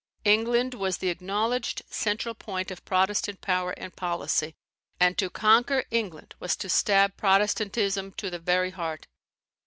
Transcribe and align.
England 0.25 0.73
was 0.73 0.97
the 0.97 1.09
acknowledged 1.09 1.83
central 1.87 2.33
point 2.33 2.71
of 2.71 2.83
Protestant 2.85 3.39
power 3.39 3.69
and 3.77 3.95
policy; 3.95 4.55
and 4.99 5.15
to 5.19 5.29
conquer 5.29 5.83
England 5.91 6.33
was 6.39 6.55
to 6.55 6.69
stab 6.69 7.15
Protestantism 7.17 8.11
to 8.13 8.31
the 8.31 8.39
very 8.39 8.71
heart. 8.71 9.05